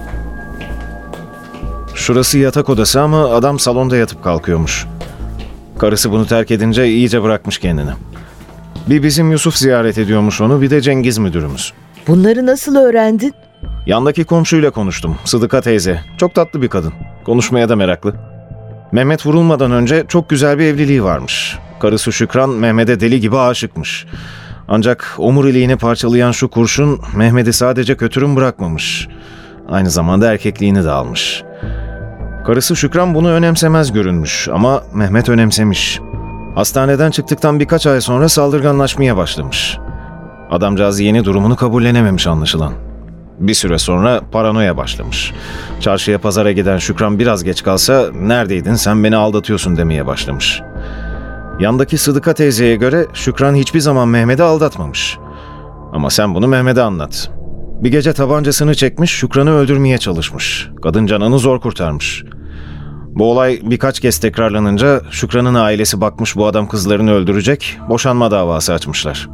Şurası 1.95 2.39
yatak 2.39 2.69
odası 2.69 3.01
ama 3.01 3.29
adam 3.29 3.59
salonda 3.59 3.97
yatıp 3.97 4.25
kalkıyormuş. 4.25 4.87
Karısı 5.79 6.11
bunu 6.13 6.27
terk 6.27 6.51
edince 6.51 6.87
iyice 6.87 7.23
bırakmış 7.23 7.59
kendini. 7.59 7.91
Bir 8.89 9.03
bizim 9.03 9.31
Yusuf 9.31 9.57
ziyaret 9.57 9.99
ediyormuş 9.99 10.41
onu 10.41 10.63
bir 10.63 10.71
de 10.71 10.81
Cengiz 10.81 11.19
müdürümüz. 11.19 11.73
Bunları 12.09 12.47
nasıl 12.47 12.77
öğrendin? 12.77 13.35
Yandaki 13.87 14.25
komşuyla 14.25 14.71
konuştum. 14.71 15.17
Sıdıka 15.25 15.61
teyze. 15.61 16.01
Çok 16.19 16.35
tatlı 16.35 16.63
bir 16.63 16.69
kadın. 16.69 16.93
Konuşmaya 17.25 17.69
da 17.69 17.77
meraklı. 17.77 18.15
Mehmet 18.93 19.27
vurulmadan 19.27 19.73
önce 19.73 20.05
çok 20.09 20.29
güzel 20.29 20.59
bir 20.59 20.65
evliliği 20.65 21.05
varmış. 21.05 21.59
Karısı 21.83 22.13
Şükran 22.13 22.51
Mehmet'e 22.51 23.01
deli 23.01 23.21
gibi 23.21 23.39
aşıkmış. 23.39 24.07
Ancak 24.69 25.15
omuriliğini 25.19 25.77
parçalayan 25.77 26.33
şu 26.33 26.49
kurşun 26.49 27.01
Mehmet'i 27.17 27.53
sadece 27.53 27.97
kötürüm 27.97 28.37
bırakmamış. 28.37 29.09
Aynı 29.69 29.91
zamanda 29.91 30.33
erkekliğini 30.33 30.85
de 30.85 30.91
almış. 30.91 31.43
Karısı 32.47 32.77
Şükran 32.77 33.15
bunu 33.15 33.31
önemsemez 33.31 33.93
görünmüş 33.93 34.49
ama 34.53 34.83
Mehmet 34.95 35.29
önemsemiş. 35.29 36.01
Hastaneden 36.55 37.11
çıktıktan 37.11 37.61
birkaç 37.61 37.87
ay 37.87 38.01
sonra 38.01 38.29
saldırganlaşmaya 38.29 39.17
başlamış. 39.17 39.79
Adamcağız 40.51 41.01
yeni 41.01 41.25
durumunu 41.25 41.57
kabullenememiş 41.57 42.27
anlaşılan. 42.27 42.73
Bir 43.39 43.55
süre 43.55 43.79
sonra 43.79 44.21
paranoya 44.33 44.77
başlamış. 44.77 45.33
Çarşıya 45.81 46.19
pazara 46.19 46.53
giden 46.53 46.79
Şükran 46.79 47.19
biraz 47.19 47.45
geç 47.45 47.63
kalsa 47.63 48.11
neredeydin 48.15 48.75
sen 48.75 49.05
beni 49.05 49.17
aldatıyorsun 49.17 49.77
demeye 49.77 50.07
başlamış. 50.07 50.63
Yandaki 51.63 51.99
Sıdıka 51.99 52.35
teyzeye 52.35 52.77
göre 52.77 53.07
Şükran 53.15 53.55
hiçbir 53.55 53.81
zaman 53.81 54.09
Mehmet'i 54.09 54.43
aldatmamış. 54.43 55.19
Ama 55.93 56.11
sen 56.11 56.35
bunu 56.35 56.49
Mehmet'e 56.49 56.83
anlat. 56.83 57.31
Bir 57.83 57.91
gece 57.91 58.13
tabancasını 58.13 58.75
çekmiş 58.75 59.11
Şükran'ı 59.11 59.51
öldürmeye 59.51 59.99
çalışmış. 59.99 60.69
Kadın 60.83 61.07
canını 61.07 61.39
zor 61.39 61.61
kurtarmış. 61.61 62.25
Bu 63.07 63.31
olay 63.31 63.61
birkaç 63.63 64.01
kez 64.01 64.19
tekrarlanınca 64.19 65.01
Şükran'ın 65.11 65.55
ailesi 65.55 66.01
bakmış 66.01 66.37
bu 66.37 66.47
adam 66.47 66.69
kızlarını 66.69 67.13
öldürecek, 67.13 67.79
boşanma 67.89 68.31
davası 68.31 68.73
açmışlar. 68.73 69.29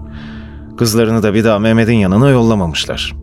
Kızlarını 0.78 1.22
da 1.22 1.34
bir 1.34 1.44
daha 1.44 1.58
Mehmet'in 1.58 1.96
yanına 1.96 2.30
yollamamışlar. 2.30 3.14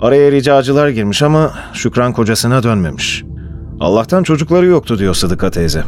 Araya 0.00 0.32
ricacılar 0.32 0.88
girmiş 0.88 1.22
ama 1.22 1.52
Şükran 1.72 2.12
kocasına 2.12 2.62
dönmemiş. 2.62 3.24
Allah'tan 3.80 4.22
çocukları 4.22 4.66
yoktu 4.66 4.98
diyor 4.98 5.14
Sıdıka 5.14 5.50
teyze. 5.50 5.84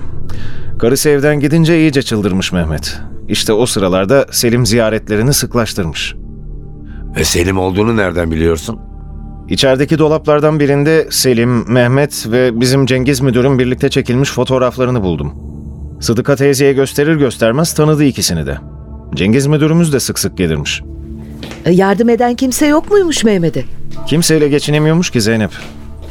Karısı 0.79 1.09
evden 1.09 1.41
gidince 1.41 1.79
iyice 1.79 2.03
çıldırmış 2.03 2.53
Mehmet. 2.53 2.99
İşte 3.29 3.53
o 3.53 3.67
sıralarda 3.67 4.27
Selim 4.31 4.67
ziyaretlerini 4.67 5.33
sıklaştırmış. 5.33 6.15
Ve 7.17 7.25
Selim 7.25 7.59
olduğunu 7.59 7.97
nereden 7.97 8.31
biliyorsun? 8.31 8.79
İçerideki 9.49 9.99
dolaplardan 9.99 10.61
birinde 10.61 11.07
Selim, 11.11 11.73
Mehmet 11.73 12.27
ve 12.31 12.61
bizim 12.61 12.87
Cengiz 12.87 13.21
müdürün 13.21 13.59
birlikte 13.59 13.89
çekilmiş 13.89 14.31
fotoğraflarını 14.31 15.03
buldum. 15.03 15.33
Sıdıka 16.01 16.37
teyzeye 16.37 16.73
gösterir 16.73 17.17
göstermez 17.17 17.75
tanıdı 17.75 18.05
ikisini 18.05 18.47
de. 18.47 18.59
Cengiz 19.15 19.47
müdürümüz 19.47 19.93
de 19.93 20.01
sık 20.01 20.19
sık 20.19 20.39
gelirmiş. 20.39 20.83
E, 21.65 21.73
Yardım 21.73 22.09
eden 22.09 22.35
kimse 22.35 22.67
yok 22.67 22.91
muymuş 22.91 23.25
Mehmet'e? 23.25 23.65
Kimseyle 24.07 24.49
geçinemiyormuş 24.49 25.11
ki 25.11 25.21
Zeynep. 25.21 25.51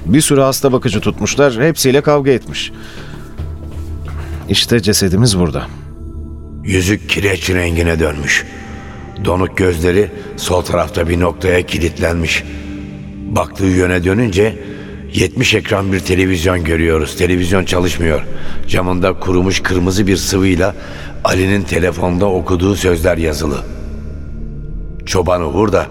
Bir 0.05 0.21
sürü 0.21 0.41
hasta 0.41 0.71
bakıcı 0.71 0.99
tutmuşlar, 0.99 1.53
hepsiyle 1.61 2.01
kavga 2.01 2.31
etmiş. 2.31 2.71
İşte 4.49 4.81
cesedimiz 4.81 5.39
burada. 5.39 5.67
Yüzük 6.63 7.09
kireç 7.09 7.49
rengine 7.49 7.99
dönmüş. 7.99 8.45
Donuk 9.25 9.57
gözleri 9.57 10.11
sol 10.37 10.61
tarafta 10.61 11.09
bir 11.09 11.19
noktaya 11.19 11.65
kilitlenmiş. 11.65 12.43
Baktığı 13.27 13.65
yöne 13.65 14.03
dönünce 14.03 14.55
70 15.13 15.53
ekran 15.53 15.93
bir 15.93 15.99
televizyon 15.99 16.63
görüyoruz. 16.63 17.17
Televizyon 17.17 17.65
çalışmıyor. 17.65 18.21
Camında 18.67 19.19
kurumuş 19.19 19.59
kırmızı 19.63 20.07
bir 20.07 20.17
sıvıyla 20.17 20.75
Ali'nin 21.23 21.63
telefonda 21.63 22.25
okuduğu 22.25 22.75
sözler 22.75 23.17
yazılı. 23.17 23.57
Çobanı 25.05 25.45
vur 25.45 25.71
da 25.71 25.87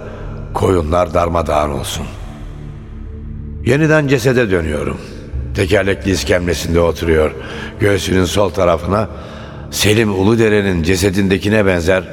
koyunlar 0.54 1.14
darmadağın 1.14 1.70
olsun. 1.70 2.06
Yeniden 3.66 4.08
cesede 4.08 4.50
dönüyorum. 4.50 4.98
Tekerlekli 5.58 6.10
iskemlesinde 6.10 6.80
oturuyor. 6.80 7.30
Göğsünün 7.80 8.24
sol 8.24 8.50
tarafına 8.50 9.08
Selim 9.70 10.14
Uludere'nin 10.14 10.82
cesedindekine 10.82 11.66
benzer 11.66 12.04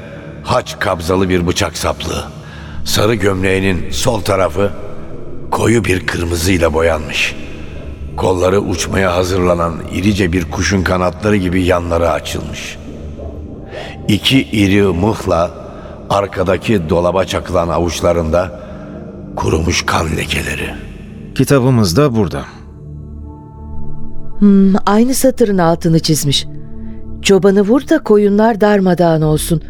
haç 0.44 0.80
kabzalı 0.80 1.30
bir 1.30 1.48
bıçak 1.48 1.78
saplı. 1.78 2.24
Sarı 2.86 3.16
gömleğinin 3.16 3.92
sol 3.92 4.22
tarafı 4.22 4.72
koyu 5.52 5.86
bir 5.86 6.08
kırmızıyla 6.08 6.74
boyanmış. 6.74 7.36
Kolları 8.18 8.60
uçmaya 8.60 9.16
hazırlanan 9.16 9.74
irice 9.94 10.34
bir 10.34 10.52
kuşun 10.52 10.84
kanatları 10.84 11.36
gibi 11.36 11.64
yanları 11.64 12.12
açılmış. 12.12 12.78
İki 14.08 14.42
iri 14.42 14.82
mıhla 14.82 15.52
arkadaki 16.10 16.90
dolaba 16.90 17.26
çakılan 17.26 17.70
avuçlarında 17.70 18.60
kurumuş 19.36 19.86
kan 19.86 20.18
lekeleri. 20.18 20.74
Kitabımız 21.36 21.98
da 21.98 22.16
burada. 22.16 22.46
Hmm, 24.40 24.74
aynı 24.86 25.14
satırın 25.14 25.58
altını 25.58 26.00
çizmiş. 26.00 26.48
Çobanı 27.22 27.62
vur 27.62 27.88
da 27.90 28.00
koyunlar 28.00 28.62
darmadağın 28.62 29.22
olsun. 29.22 29.62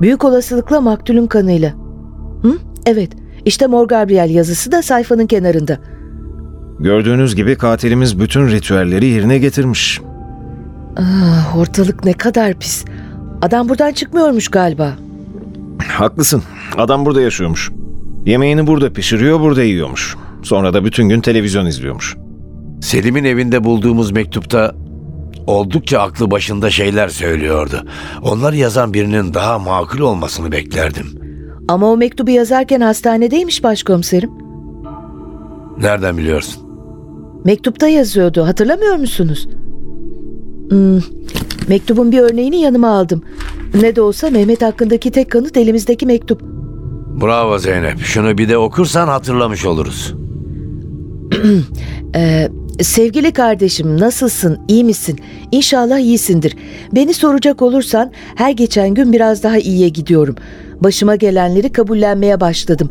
Büyük 0.00 0.24
olasılıkla 0.24 0.80
maktulün 0.80 1.26
kanıyla. 1.26 1.74
Hı? 2.42 2.52
Evet. 2.86 3.12
İşte 3.44 3.66
Mor 3.66 3.88
Gabriel 3.88 4.30
yazısı 4.30 4.72
da 4.72 4.82
sayfanın 4.82 5.26
kenarında. 5.26 5.78
Gördüğünüz 6.80 7.34
gibi 7.34 7.56
katilimiz 7.56 8.20
bütün 8.20 8.48
ritüelleri 8.48 9.06
yerine 9.06 9.38
getirmiş. 9.38 10.00
Ah, 10.96 11.56
ortalık 11.56 12.04
ne 12.04 12.12
kadar 12.12 12.54
pis. 12.54 12.84
Adam 13.42 13.68
buradan 13.68 13.92
çıkmıyormuş 13.92 14.48
galiba. 14.48 14.92
Haklısın. 15.88 16.42
Adam 16.76 17.06
burada 17.06 17.20
yaşıyormuş. 17.20 17.70
Yemeğini 18.26 18.66
burada 18.66 18.92
pişiriyor, 18.92 19.40
burada 19.40 19.62
yiyormuş. 19.62 20.16
Sonra 20.42 20.74
da 20.74 20.84
bütün 20.84 21.08
gün 21.08 21.20
televizyon 21.20 21.66
izliyormuş. 21.66 22.16
Selim'in 22.82 23.24
evinde 23.24 23.64
bulduğumuz 23.64 24.10
mektupta 24.10 24.74
oldukça 25.46 26.00
aklı 26.00 26.30
başında 26.30 26.70
şeyler 26.70 27.08
söylüyordu. 27.08 27.82
Onları 28.22 28.56
yazan 28.56 28.94
birinin 28.94 29.34
daha 29.34 29.58
makul 29.58 29.98
olmasını 29.98 30.52
beklerdim. 30.52 31.06
Ama 31.68 31.92
o 31.92 31.96
mektubu 31.96 32.30
yazarken 32.30 32.80
hastanedeymiş 32.80 33.62
başkomiserim. 33.62 34.30
Nereden 35.78 36.16
biliyorsun? 36.16 36.62
Mektupta 37.44 37.88
yazıyordu. 37.88 38.46
Hatırlamıyor 38.46 38.96
musunuz? 38.96 39.48
Hmm, 40.70 41.00
mektubun 41.68 42.12
bir 42.12 42.18
örneğini 42.18 42.60
yanıma 42.60 42.88
aldım. 42.88 43.22
Ne 43.80 43.96
de 43.96 44.02
olsa 44.02 44.30
Mehmet 44.30 44.62
hakkındaki 44.62 45.10
tek 45.10 45.30
kanıt 45.30 45.56
elimizdeki 45.56 46.06
mektup. 46.06 46.42
Bravo 47.22 47.58
Zeynep. 47.58 47.98
Şunu 48.00 48.38
bir 48.38 48.48
de 48.48 48.58
okursan 48.58 49.08
hatırlamış 49.08 49.66
oluruz. 49.66 50.14
Ee, 52.14 52.48
sevgili 52.80 53.32
kardeşim 53.32 54.00
nasılsın, 54.00 54.58
iyi 54.68 54.84
misin? 54.84 55.20
İnşallah 55.52 55.98
iyisindir. 55.98 56.56
Beni 56.94 57.14
soracak 57.14 57.62
olursan 57.62 58.12
her 58.34 58.50
geçen 58.50 58.94
gün 58.94 59.12
biraz 59.12 59.42
daha 59.42 59.58
iyiye 59.58 59.88
gidiyorum. 59.88 60.36
Başıma 60.80 61.16
gelenleri 61.16 61.72
kabullenmeye 61.72 62.40
başladım. 62.40 62.90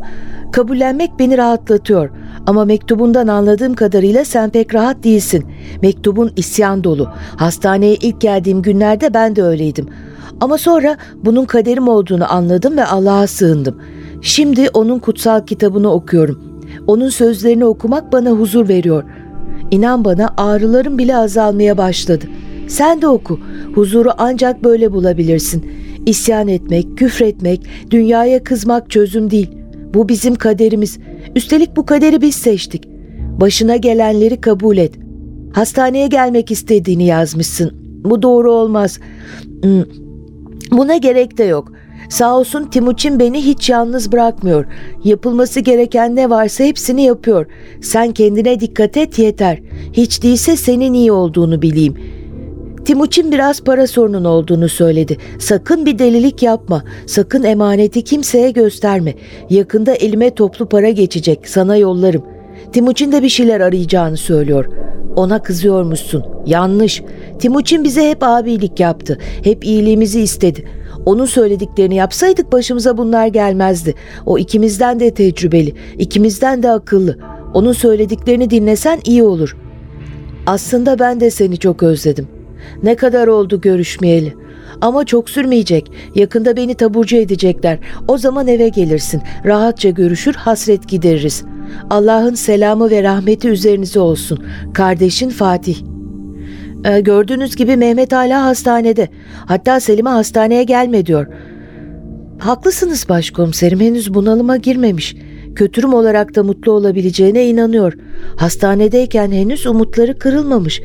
Kabullenmek 0.52 1.10
beni 1.18 1.38
rahatlatıyor. 1.38 2.10
Ama 2.46 2.64
mektubundan 2.64 3.26
anladığım 3.26 3.74
kadarıyla 3.74 4.24
sen 4.24 4.50
pek 4.50 4.74
rahat 4.74 5.04
değilsin. 5.04 5.44
Mektubun 5.82 6.32
isyan 6.36 6.84
dolu. 6.84 7.08
Hastaneye 7.36 7.94
ilk 7.94 8.20
geldiğim 8.20 8.62
günlerde 8.62 9.14
ben 9.14 9.36
de 9.36 9.42
öyleydim. 9.42 9.88
Ama 10.40 10.58
sonra 10.58 10.96
bunun 11.24 11.44
kaderim 11.44 11.88
olduğunu 11.88 12.32
anladım 12.32 12.76
ve 12.76 12.84
Allah'a 12.84 13.26
sığındım. 13.26 13.76
Şimdi 14.22 14.68
onun 14.74 14.98
kutsal 14.98 15.46
kitabını 15.46 15.92
okuyorum. 15.92 16.52
Onun 16.86 17.08
sözlerini 17.08 17.64
okumak 17.64 18.12
bana 18.12 18.30
huzur 18.30 18.68
veriyor. 18.68 19.04
İnan 19.72 20.04
bana 20.04 20.34
ağrılarım 20.36 20.98
bile 20.98 21.16
azalmaya 21.16 21.78
başladı. 21.78 22.24
Sen 22.68 23.02
de 23.02 23.06
oku. 23.08 23.40
Huzuru 23.74 24.10
ancak 24.18 24.64
böyle 24.64 24.92
bulabilirsin. 24.92 25.66
İsyan 26.06 26.48
etmek, 26.48 26.98
küfretmek, 26.98 27.60
dünyaya 27.90 28.44
kızmak 28.44 28.90
çözüm 28.90 29.30
değil. 29.30 29.50
Bu 29.94 30.08
bizim 30.08 30.34
kaderimiz. 30.34 30.98
Üstelik 31.36 31.76
bu 31.76 31.86
kaderi 31.86 32.20
biz 32.20 32.34
seçtik. 32.34 32.88
Başına 33.40 33.76
gelenleri 33.76 34.40
kabul 34.40 34.76
et. 34.76 34.94
Hastaneye 35.52 36.06
gelmek 36.06 36.50
istediğini 36.50 37.04
yazmışsın. 37.06 37.72
Bu 38.04 38.22
doğru 38.22 38.52
olmaz. 38.52 38.98
Hmm, 39.62 39.82
Buna 40.70 40.96
gerek 40.96 41.38
de 41.38 41.44
yok. 41.44 41.72
Sağ 42.08 42.38
olsun 42.38 42.64
Timuçin 42.64 43.18
beni 43.18 43.44
hiç 43.44 43.70
yalnız 43.70 44.12
bırakmıyor. 44.12 44.66
Yapılması 45.04 45.60
gereken 45.60 46.16
ne 46.16 46.30
varsa 46.30 46.64
hepsini 46.64 47.02
yapıyor. 47.02 47.46
Sen 47.80 48.12
kendine 48.12 48.60
dikkat 48.60 48.96
et 48.96 49.18
yeter. 49.18 49.58
Hiç 49.92 50.22
değilse 50.22 50.56
senin 50.56 50.92
iyi 50.92 51.12
olduğunu 51.12 51.62
bileyim. 51.62 51.96
Timuçin 52.84 53.32
biraz 53.32 53.60
para 53.60 53.86
sorunun 53.86 54.24
olduğunu 54.24 54.68
söyledi. 54.68 55.16
Sakın 55.38 55.86
bir 55.86 55.98
delilik 55.98 56.42
yapma. 56.42 56.84
Sakın 57.06 57.42
emaneti 57.42 58.04
kimseye 58.04 58.50
gösterme. 58.50 59.14
Yakında 59.50 59.94
elime 59.94 60.34
toplu 60.34 60.68
para 60.68 60.90
geçecek. 60.90 61.48
Sana 61.48 61.76
yollarım. 61.76 62.22
Timuçin 62.72 63.12
de 63.12 63.22
bir 63.22 63.28
şeyler 63.28 63.60
arayacağını 63.60 64.16
söylüyor. 64.16 64.66
Ona 65.16 65.42
kızıyormuşsun. 65.42 66.24
Yanlış. 66.46 67.02
Timuçin 67.38 67.84
bize 67.84 68.10
hep 68.10 68.22
abilik 68.22 68.80
yaptı. 68.80 69.18
Hep 69.44 69.64
iyiliğimizi 69.64 70.20
istedi. 70.20 70.64
Onun 71.06 71.24
söylediklerini 71.24 71.94
yapsaydık 71.94 72.52
başımıza 72.52 72.98
bunlar 72.98 73.26
gelmezdi. 73.26 73.94
O 74.26 74.38
ikimizden 74.38 75.00
de 75.00 75.14
tecrübeli, 75.14 75.74
ikimizden 75.98 76.62
de 76.62 76.70
akıllı. 76.70 77.18
Onun 77.54 77.72
söylediklerini 77.72 78.50
dinlesen 78.50 79.00
iyi 79.04 79.22
olur. 79.22 79.56
Aslında 80.46 80.98
ben 80.98 81.20
de 81.20 81.30
seni 81.30 81.56
çok 81.56 81.82
özledim. 81.82 82.28
Ne 82.82 82.94
kadar 82.94 83.26
oldu 83.26 83.60
görüşmeyeli. 83.60 84.34
Ama 84.80 85.04
çok 85.04 85.30
sürmeyecek. 85.30 85.92
Yakında 86.14 86.56
beni 86.56 86.74
taburcu 86.74 87.16
edecekler. 87.16 87.78
O 88.08 88.18
zaman 88.18 88.48
eve 88.48 88.68
gelirsin. 88.68 89.22
Rahatça 89.44 89.90
görüşür, 89.90 90.34
hasret 90.34 90.88
gideririz. 90.88 91.44
Allah'ın 91.90 92.34
selamı 92.34 92.90
ve 92.90 93.02
rahmeti 93.02 93.48
üzerinize 93.48 94.00
olsun. 94.00 94.44
Kardeşin 94.74 95.30
Fatih. 95.30 95.91
Ee, 96.84 97.00
gördüğünüz 97.00 97.56
gibi 97.56 97.76
Mehmet 97.76 98.12
hala 98.12 98.44
hastanede. 98.44 99.08
Hatta 99.46 99.80
Selim'e 99.80 100.10
hastaneye 100.10 100.64
gelme 100.64 101.06
diyor. 101.06 101.26
Haklısınız 102.38 103.08
başkomiserim 103.08 103.80
henüz 103.80 104.14
bunalıma 104.14 104.56
girmemiş. 104.56 105.16
Kötürüm 105.54 105.94
olarak 105.94 106.34
da 106.34 106.42
mutlu 106.42 106.72
olabileceğine 106.72 107.46
inanıyor. 107.46 107.92
Hastanedeyken 108.36 109.32
henüz 109.32 109.66
umutları 109.66 110.18
kırılmamış. 110.18 110.82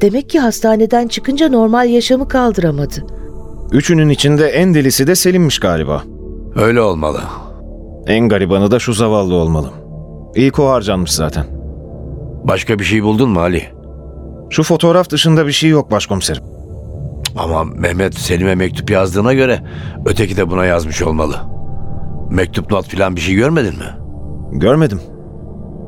Demek 0.00 0.30
ki 0.30 0.40
hastaneden 0.40 1.08
çıkınca 1.08 1.48
normal 1.48 1.88
yaşamı 1.88 2.28
kaldıramadı. 2.28 2.94
Üçünün 3.72 4.08
içinde 4.08 4.48
en 4.48 4.74
delisi 4.74 5.06
de 5.06 5.14
Selim'miş 5.14 5.58
galiba. 5.58 6.02
Öyle 6.56 6.80
olmalı. 6.80 7.20
En 8.06 8.28
garibanı 8.28 8.70
da 8.70 8.78
şu 8.78 8.92
zavallı 8.92 9.34
olmalı. 9.34 9.70
İlk 10.34 10.58
o 10.58 10.68
harcanmış 10.70 11.12
zaten. 11.12 11.44
Başka 12.44 12.78
bir 12.78 12.84
şey 12.84 13.02
buldun 13.02 13.30
mu 13.30 13.40
Ali? 13.40 13.62
Şu 14.52 14.62
fotoğraf 14.62 15.10
dışında 15.10 15.46
bir 15.46 15.52
şey 15.52 15.70
yok 15.70 15.90
başkomiserim. 15.90 16.42
Ama 17.36 17.64
Mehmet 17.64 18.14
Selim'e 18.14 18.54
mektup 18.54 18.90
yazdığına 18.90 19.32
göre 19.34 19.60
öteki 20.06 20.36
de 20.36 20.50
buna 20.50 20.64
yazmış 20.64 21.02
olmalı. 21.02 21.36
Mektup 22.30 22.70
not 22.70 22.88
filan 22.88 23.16
bir 23.16 23.20
şey 23.20 23.34
görmedin 23.34 23.78
mi? 23.78 23.96
Görmedim. 24.52 25.00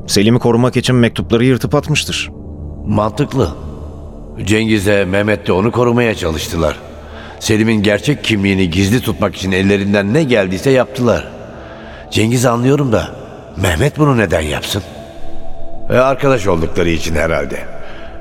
Selim'i 0.06 0.38
korumak 0.38 0.76
için 0.76 0.96
mektupları 0.96 1.44
yırtıp 1.44 1.74
atmıştır. 1.74 2.30
Mantıklı. 2.86 3.48
Cengiz 4.44 4.86
de 4.86 5.04
Mehmet 5.04 5.46
de 5.46 5.52
onu 5.52 5.72
korumaya 5.72 6.14
çalıştılar. 6.14 6.76
Selim'in 7.40 7.82
gerçek 7.82 8.24
kimliğini 8.24 8.70
gizli 8.70 9.00
tutmak 9.00 9.36
için 9.36 9.52
ellerinden 9.52 10.14
ne 10.14 10.22
geldiyse 10.22 10.70
yaptılar. 10.70 11.28
Cengiz 12.10 12.46
anlıyorum 12.46 12.92
da 12.92 13.08
Mehmet 13.56 13.98
bunu 13.98 14.18
neden 14.18 14.40
yapsın? 14.40 14.82
E 15.90 15.96
arkadaş 15.96 16.46
oldukları 16.46 16.90
için 16.90 17.14
herhalde. 17.14 17.73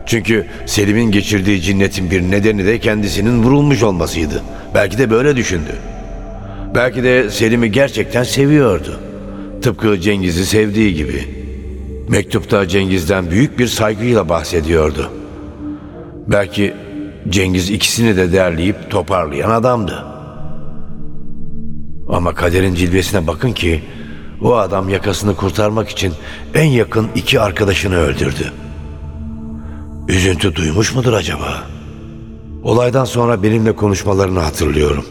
Çünkü 0.05 0.45
Selim'in 0.65 1.11
geçirdiği 1.11 1.61
cinnetin 1.61 2.11
bir 2.11 2.21
nedeni 2.21 2.65
de 2.65 2.79
kendisinin 2.79 3.43
vurulmuş 3.43 3.83
olmasıydı. 3.83 4.43
Belki 4.75 4.97
de 4.97 5.09
böyle 5.09 5.35
düşündü. 5.35 5.75
Belki 6.75 7.03
de 7.03 7.29
Selim'i 7.29 7.71
gerçekten 7.71 8.23
seviyordu. 8.23 8.99
Tıpkı 9.61 9.99
Cengiz'i 9.99 10.45
sevdiği 10.45 10.93
gibi. 10.93 11.27
Mektupta 12.09 12.67
Cengiz'den 12.67 13.31
büyük 13.31 13.59
bir 13.59 13.67
saygıyla 13.67 14.29
bahsediyordu. 14.29 15.11
Belki 16.27 16.73
Cengiz 17.29 17.69
ikisini 17.69 18.17
de 18.17 18.33
derleyip 18.33 18.91
toparlayan 18.91 19.49
adamdı. 19.49 20.05
Ama 22.09 22.33
kaderin 22.33 22.75
cilvesine 22.75 23.27
bakın 23.27 23.51
ki 23.53 23.81
o 24.41 24.55
adam 24.55 24.89
yakasını 24.89 25.35
kurtarmak 25.35 25.89
için 25.89 26.13
en 26.53 26.65
yakın 26.65 27.07
iki 27.15 27.39
arkadaşını 27.39 27.95
öldürdü. 27.95 28.51
Üzüntü 30.07 30.55
duymuş 30.55 30.95
mudur 30.95 31.13
acaba? 31.13 31.63
Olaydan 32.63 33.05
sonra 33.05 33.43
benimle 33.43 33.75
konuşmalarını 33.75 34.39
hatırlıyorum. 34.39 35.05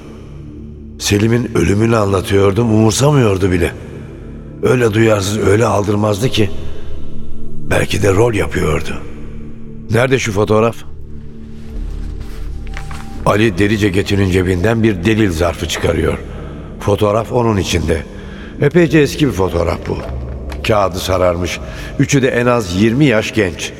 Selim'in 0.98 1.50
ölümünü 1.54 1.96
anlatıyordum, 1.96 2.74
umursamıyordu 2.74 3.50
bile. 3.50 3.72
Öyle 4.62 4.94
duyarsız, 4.94 5.38
öyle 5.38 5.66
aldırmazdı 5.66 6.28
ki. 6.28 6.50
Belki 7.70 8.02
de 8.02 8.12
rol 8.14 8.34
yapıyordu. 8.34 9.02
Nerede 9.90 10.18
şu 10.18 10.32
fotoğraf? 10.32 10.76
Ali 13.26 13.58
delice 13.58 13.88
Getin'in 13.88 14.30
cebinden 14.30 14.82
bir 14.82 15.04
delil 15.04 15.30
zarfı 15.30 15.68
çıkarıyor. 15.68 16.18
Fotoğraf 16.80 17.32
onun 17.32 17.56
içinde. 17.56 18.02
Epeyce 18.60 18.98
eski 18.98 19.26
bir 19.26 19.32
fotoğraf 19.32 19.78
bu. 19.88 19.98
Kağıdı 20.66 20.98
sararmış. 20.98 21.60
Üçü 21.98 22.22
de 22.22 22.28
en 22.28 22.46
az 22.46 22.82
20 22.82 23.04
yaş 23.04 23.34
genç. 23.34 23.72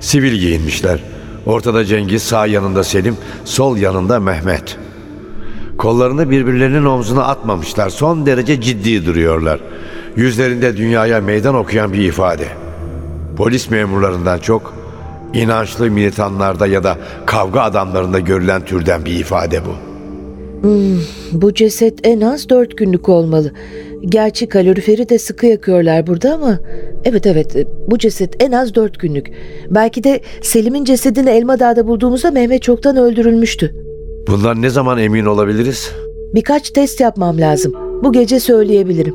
Sivil 0.00 0.32
giyinmişler. 0.32 1.00
Ortada 1.46 1.84
Cengiz, 1.84 2.22
sağ 2.22 2.46
yanında 2.46 2.84
Selim, 2.84 3.16
sol 3.44 3.76
yanında 3.76 4.20
Mehmet. 4.20 4.76
Kollarını 5.78 6.30
birbirlerinin 6.30 6.84
omzuna 6.84 7.22
atmamışlar. 7.24 7.90
Son 7.90 8.26
derece 8.26 8.60
ciddi 8.60 9.06
duruyorlar. 9.06 9.60
Yüzlerinde 10.16 10.76
dünyaya 10.76 11.20
meydan 11.20 11.54
okuyan 11.54 11.92
bir 11.92 12.04
ifade. 12.04 12.44
Polis 13.36 13.70
memurlarından 13.70 14.38
çok 14.38 14.74
inançlı 15.34 15.90
militanlarda 15.90 16.66
ya 16.66 16.84
da 16.84 16.98
kavga 17.26 17.60
adamlarında 17.60 18.18
görülen 18.18 18.64
türden 18.64 19.04
bir 19.04 19.18
ifade 19.18 19.60
bu. 19.64 19.90
Bu 21.32 21.54
ceset 21.54 22.06
en 22.06 22.20
az 22.20 22.48
dört 22.48 22.76
günlük 22.78 23.08
olmalı. 23.08 23.52
Gerçi 24.04 24.48
kaloriferi 24.48 25.08
de 25.08 25.18
sıkı 25.18 25.46
yakıyorlar 25.46 26.06
burada 26.06 26.34
ama... 26.34 26.58
Evet 27.04 27.26
evet 27.26 27.66
bu 27.86 27.98
ceset 27.98 28.42
en 28.42 28.52
az 28.52 28.74
dört 28.74 28.98
günlük. 28.98 29.26
Belki 29.70 30.04
de 30.04 30.20
Selim'in 30.42 30.84
cesedini 30.84 31.30
Elmadağ'da 31.30 31.86
bulduğumuzda 31.86 32.30
Mehmet 32.30 32.62
çoktan 32.62 32.96
öldürülmüştü. 32.96 33.74
Bundan 34.28 34.62
ne 34.62 34.70
zaman 34.70 34.98
emin 34.98 35.24
olabiliriz? 35.24 35.92
Birkaç 36.34 36.70
test 36.70 37.00
yapmam 37.00 37.38
lazım. 37.38 37.72
Bu 38.04 38.12
gece 38.12 38.40
söyleyebilirim. 38.40 39.14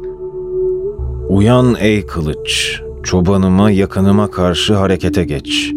Uyan 1.30 1.76
ey 1.80 2.06
kılıç, 2.06 2.82
çobanıma 3.04 3.72
yakınıma 3.72 4.32
karşı 4.32 4.74
harekete 4.74 5.24
geç. 5.24 5.72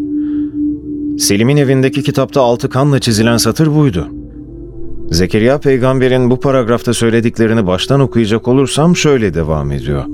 Selim'in 1.18 1.56
evindeki 1.56 2.02
kitapta 2.02 2.42
altı 2.42 2.68
kanla 2.68 2.98
çizilen 2.98 3.36
satır 3.36 3.74
buydu. 3.74 4.08
Zekeriya 5.10 5.58
peygamberin 5.58 6.30
bu 6.30 6.40
paragrafta 6.40 6.94
söylediklerini 6.94 7.66
baştan 7.66 8.00
okuyacak 8.00 8.48
olursam 8.48 8.96
şöyle 8.96 9.34
devam 9.34 9.72
ediyor. 9.72 10.04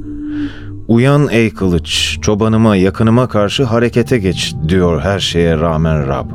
Uyan 0.88 1.28
ey 1.30 1.50
kılıç, 1.50 2.18
çobanıma 2.22 2.76
yakınıma 2.76 3.28
karşı 3.28 3.64
harekete 3.64 4.18
geç 4.18 4.54
diyor 4.68 5.00
her 5.00 5.18
şeye 5.18 5.58
rağmen 5.58 6.08
Rab. 6.08 6.26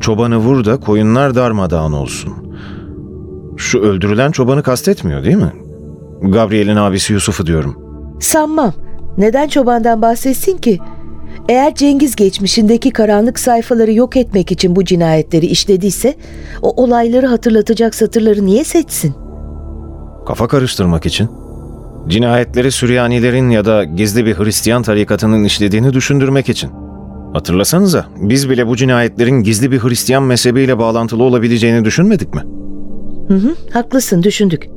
Çobanı 0.00 0.36
vur 0.36 0.64
da 0.64 0.76
koyunlar 0.80 1.34
darmadağın 1.34 1.92
olsun. 1.92 2.32
Şu 3.56 3.78
öldürülen 3.80 4.30
çobanı 4.30 4.62
kastetmiyor 4.62 5.24
değil 5.24 5.36
mi? 5.36 5.52
Gabriel'in 6.22 6.76
abisi 6.76 7.12
Yusuf'u 7.12 7.46
diyorum. 7.46 7.76
Sanmam. 8.20 8.72
Neden 9.18 9.48
çobandan 9.48 10.02
bahsetsin 10.02 10.56
ki? 10.56 10.78
Eğer 11.48 11.74
Cengiz 11.74 12.16
geçmişindeki 12.16 12.90
karanlık 12.90 13.38
sayfaları 13.38 13.92
yok 13.92 14.16
etmek 14.16 14.52
için 14.52 14.76
bu 14.76 14.84
cinayetleri 14.84 15.46
işlediyse, 15.46 16.14
o 16.62 16.82
olayları 16.82 17.26
hatırlatacak 17.26 17.94
satırları 17.94 18.46
niye 18.46 18.64
seçsin? 18.64 19.14
Kafa 20.26 20.48
karıştırmak 20.48 21.06
için. 21.06 21.28
Cinayetleri 22.08 22.72
Süryanilerin 22.72 23.50
ya 23.50 23.64
da 23.64 23.84
gizli 23.84 24.26
bir 24.26 24.34
Hristiyan 24.34 24.82
tarikatının 24.82 25.44
işlediğini 25.44 25.92
düşündürmek 25.92 26.48
için. 26.48 26.70
Hatırlasanıza, 27.32 28.06
biz 28.16 28.50
bile 28.50 28.66
bu 28.66 28.76
cinayetlerin 28.76 29.42
gizli 29.42 29.70
bir 29.70 29.78
Hristiyan 29.78 30.22
mezhebiyle 30.22 30.78
bağlantılı 30.78 31.22
olabileceğini 31.22 31.84
düşünmedik 31.84 32.34
mi? 32.34 32.42
Hı 33.28 33.34
hı, 33.34 33.54
haklısın 33.72 34.22
düşündük. 34.22 34.68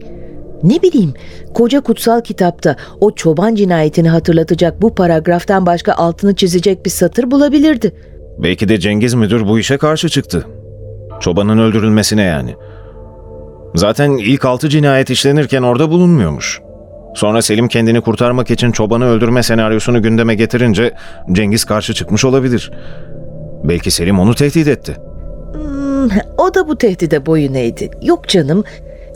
Ne 0.63 0.81
bileyim, 0.81 1.13
koca 1.53 1.81
kutsal 1.81 2.21
kitapta 2.21 2.75
o 3.01 3.11
çoban 3.11 3.55
cinayetini 3.55 4.09
hatırlatacak 4.09 4.81
bu 4.81 4.95
paragraftan 4.95 5.65
başka 5.65 5.93
altını 5.93 6.35
çizecek 6.35 6.85
bir 6.85 6.89
satır 6.89 7.31
bulabilirdi. 7.31 7.95
Belki 8.43 8.69
de 8.69 8.79
Cengiz 8.79 9.13
müdür 9.13 9.47
bu 9.47 9.59
işe 9.59 9.77
karşı 9.77 10.09
çıktı. 10.09 10.45
Çobanın 11.19 11.57
öldürülmesine 11.57 12.23
yani. 12.23 12.55
Zaten 13.75 14.11
ilk 14.11 14.45
altı 14.45 14.69
cinayet 14.69 15.09
işlenirken 15.09 15.61
orada 15.61 15.91
bulunmuyormuş. 15.91 16.61
Sonra 17.15 17.41
Selim 17.41 17.67
kendini 17.67 18.01
kurtarmak 18.01 18.51
için 18.51 18.71
çobanı 18.71 19.05
öldürme 19.05 19.43
senaryosunu 19.43 20.01
gündeme 20.01 20.35
getirince 20.35 20.93
Cengiz 21.31 21.65
karşı 21.65 21.93
çıkmış 21.93 22.25
olabilir. 22.25 22.71
Belki 23.63 23.91
Selim 23.91 24.19
onu 24.19 24.35
tehdit 24.35 24.67
etti. 24.67 24.95
Hmm, 25.53 26.09
o 26.37 26.53
da 26.53 26.67
bu 26.67 26.77
tehdide 26.77 27.25
boyun 27.25 27.53
eğdi. 27.53 27.91
Yok 28.01 28.27
canım, 28.27 28.63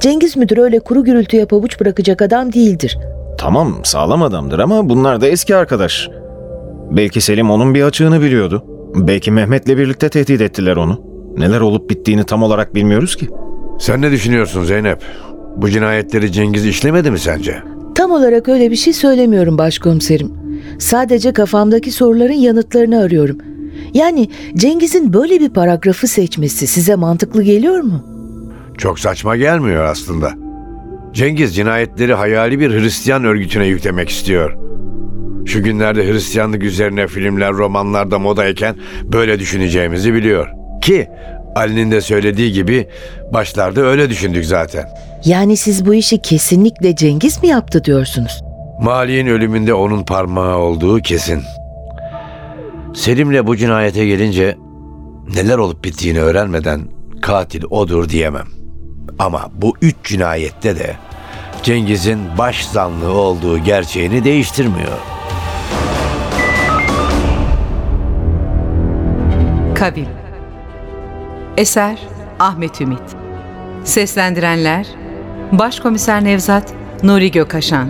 Cengiz 0.01 0.37
müdür 0.37 0.57
öyle 0.57 0.79
kuru 0.79 1.03
gürültüye 1.03 1.45
pabuç 1.45 1.79
bırakacak 1.79 2.21
adam 2.21 2.53
değildir. 2.53 2.97
Tamam 3.37 3.79
sağlam 3.83 4.23
adamdır 4.23 4.59
ama 4.59 4.89
bunlar 4.89 5.21
da 5.21 5.27
eski 5.27 5.55
arkadaş. 5.55 6.09
Belki 6.91 7.21
Selim 7.21 7.51
onun 7.51 7.73
bir 7.73 7.83
açığını 7.83 8.21
biliyordu. 8.21 8.65
Belki 8.95 9.31
Mehmet'le 9.31 9.67
birlikte 9.67 10.09
tehdit 10.09 10.41
ettiler 10.41 10.75
onu. 10.75 11.01
Neler 11.37 11.61
olup 11.61 11.89
bittiğini 11.89 12.23
tam 12.23 12.43
olarak 12.43 12.75
bilmiyoruz 12.75 13.15
ki. 13.15 13.29
Sen 13.79 14.01
ne 14.01 14.11
düşünüyorsun 14.11 14.63
Zeynep? 14.63 15.03
Bu 15.55 15.69
cinayetleri 15.69 16.31
Cengiz 16.31 16.65
işlemedi 16.65 17.11
mi 17.11 17.19
sence? 17.19 17.63
Tam 17.95 18.11
olarak 18.11 18.49
öyle 18.49 18.71
bir 18.71 18.75
şey 18.75 18.93
söylemiyorum 18.93 19.57
başkomiserim. 19.57 20.31
Sadece 20.79 21.33
kafamdaki 21.33 21.91
soruların 21.91 22.33
yanıtlarını 22.33 22.99
arıyorum. 22.99 23.37
Yani 23.93 24.29
Cengiz'in 24.55 25.13
böyle 25.13 25.39
bir 25.39 25.49
paragrafı 25.49 26.07
seçmesi 26.07 26.67
size 26.67 26.95
mantıklı 26.95 27.43
geliyor 27.43 27.79
mu? 27.79 28.05
Çok 28.77 28.99
saçma 28.99 29.35
gelmiyor 29.37 29.83
aslında. 29.83 30.31
Cengiz 31.13 31.55
cinayetleri 31.55 32.13
hayali 32.13 32.59
bir 32.59 32.71
Hristiyan 32.71 33.23
örgütüne 33.23 33.65
yüklemek 33.65 34.09
istiyor. 34.09 34.57
Şu 35.45 35.63
günlerde 35.63 36.07
Hristiyanlık 36.07 36.63
üzerine 36.63 37.07
filmler, 37.07 37.53
romanlarda 37.53 38.19
modayken 38.19 38.75
böyle 39.03 39.39
düşüneceğimizi 39.39 40.13
biliyor. 40.13 40.47
Ki 40.81 41.07
Ali'nin 41.55 41.91
de 41.91 42.01
söylediği 42.01 42.51
gibi 42.51 42.87
başlarda 43.33 43.81
öyle 43.81 44.09
düşündük 44.09 44.45
zaten. 44.45 44.89
Yani 45.25 45.57
siz 45.57 45.85
bu 45.85 45.93
işi 45.93 46.21
kesinlikle 46.21 46.95
Cengiz 46.95 47.41
mi 47.43 47.47
yaptı 47.49 47.83
diyorsunuz? 47.83 48.41
Mali'nin 48.81 49.31
ölümünde 49.31 49.73
onun 49.73 50.03
parmağı 50.03 50.57
olduğu 50.57 50.99
kesin. 50.99 51.41
Selim'le 52.93 53.47
bu 53.47 53.57
cinayete 53.57 54.05
gelince 54.05 54.57
neler 55.35 55.57
olup 55.57 55.83
bittiğini 55.83 56.21
öğrenmeden 56.21 56.81
katil 57.21 57.63
odur 57.69 58.09
diyemem. 58.09 58.47
Ama 59.19 59.49
bu 59.53 59.73
üç 59.81 59.95
cinayette 60.03 60.79
de 60.79 60.95
Cengiz'in 61.63 62.19
baş 62.37 62.65
zanlı 62.65 63.11
olduğu 63.11 63.57
gerçeğini 63.57 64.23
değiştirmiyor. 64.23 64.97
Kavim 69.75 70.22
Eser 71.57 71.99
Ahmet 72.39 72.81
Ümit. 72.81 73.01
Seslendirenler 73.83 74.87
Başkomiser 75.51 76.23
Nevzat 76.23 76.73
Nuri 77.03 77.31
Gökaşan 77.31 77.87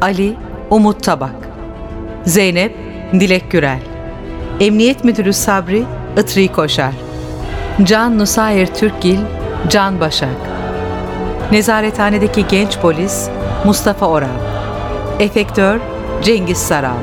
Ali 0.00 0.36
Umut 0.70 1.02
Tabak 1.02 1.48
Zeynep 2.24 2.76
Dilek 3.12 3.50
Gürel 3.50 3.80
Emniyet 4.60 5.04
Müdürü 5.04 5.32
Sabri 5.32 5.84
Itri 6.18 6.48
Koşar 6.48 6.92
Can 7.82 8.18
Nusayir 8.18 8.66
Türkgil 8.66 9.18
Can 9.68 10.00
Başak 10.00 10.36
Nezarethanedeki 11.52 12.46
genç 12.46 12.78
polis 12.78 13.28
Mustafa 13.64 14.06
Oral 14.06 14.40
Efektör 15.18 15.80
Cengiz 16.22 16.58
Saral 16.58 17.02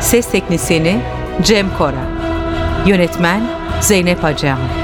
Ses 0.00 0.30
teknisyeni 0.30 1.00
Cem 1.42 1.66
Kora 1.78 2.04
Yönetmen 2.86 3.42
Zeynep 3.80 4.22
Hacıhan 4.22 4.81